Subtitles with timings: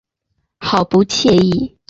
[0.59, 1.77] 好不惬意